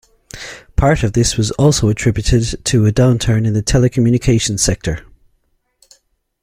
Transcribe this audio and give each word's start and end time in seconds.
Part 0.77 1.03
of 1.03 1.13
this 1.13 1.37
was 1.37 1.51
also 1.51 1.87
attributed 1.87 2.65
to 2.65 2.87
a 2.87 2.91
downturn 2.91 3.45
in 3.45 3.53
the 3.53 3.61
telecommunications 3.61 4.59
sector. 4.61 5.05